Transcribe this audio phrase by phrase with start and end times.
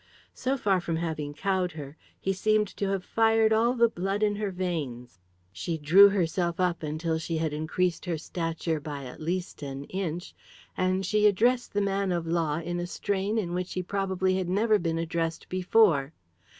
[0.33, 4.35] So far from having cowed her, he seemed to have fired all the blood in
[4.37, 5.19] her veins.
[5.53, 10.33] She drew herself up until she had increased her stature by at least an inch,
[10.75, 14.49] and she addressed the man of law in a strain in which he probably had
[14.49, 16.13] never been addressed before.